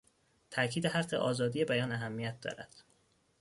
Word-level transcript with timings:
تاکید 0.51 0.85
حق 0.85 1.13
آزادی 1.13 1.65
بیان 1.65 1.91
اهمیت 1.91 2.41
دارد. 2.41 2.83